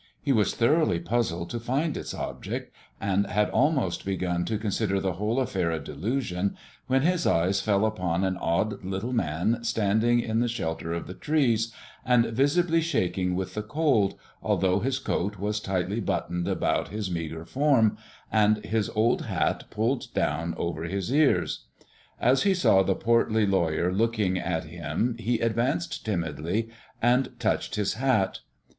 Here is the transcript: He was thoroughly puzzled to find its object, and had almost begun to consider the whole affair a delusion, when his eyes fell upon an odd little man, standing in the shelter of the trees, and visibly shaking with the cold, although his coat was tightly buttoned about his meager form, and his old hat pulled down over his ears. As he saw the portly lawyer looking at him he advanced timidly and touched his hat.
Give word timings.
He 0.19 0.31
was 0.31 0.55
thoroughly 0.55 0.99
puzzled 0.99 1.51
to 1.51 1.59
find 1.59 1.95
its 1.95 2.11
object, 2.11 2.73
and 2.99 3.27
had 3.27 3.51
almost 3.51 4.03
begun 4.03 4.45
to 4.45 4.57
consider 4.57 4.99
the 4.99 5.11
whole 5.13 5.39
affair 5.39 5.69
a 5.69 5.79
delusion, 5.79 6.57
when 6.87 7.03
his 7.03 7.27
eyes 7.27 7.61
fell 7.61 7.85
upon 7.85 8.23
an 8.23 8.35
odd 8.37 8.83
little 8.83 9.13
man, 9.13 9.63
standing 9.63 10.19
in 10.19 10.39
the 10.39 10.47
shelter 10.47 10.91
of 10.91 11.05
the 11.05 11.13
trees, 11.13 11.71
and 12.03 12.25
visibly 12.25 12.81
shaking 12.81 13.35
with 13.35 13.53
the 13.53 13.61
cold, 13.61 14.15
although 14.41 14.79
his 14.79 14.97
coat 14.97 15.37
was 15.37 15.59
tightly 15.59 15.99
buttoned 15.99 16.47
about 16.47 16.87
his 16.87 17.11
meager 17.11 17.45
form, 17.45 17.95
and 18.31 18.65
his 18.65 18.89
old 18.95 19.27
hat 19.27 19.65
pulled 19.69 20.11
down 20.15 20.55
over 20.57 20.85
his 20.85 21.13
ears. 21.13 21.65
As 22.19 22.41
he 22.41 22.55
saw 22.55 22.81
the 22.81 22.95
portly 22.95 23.45
lawyer 23.45 23.93
looking 23.93 24.39
at 24.39 24.63
him 24.63 25.15
he 25.19 25.37
advanced 25.37 26.03
timidly 26.03 26.69
and 27.03 27.39
touched 27.39 27.75
his 27.75 27.93
hat. 27.93 28.39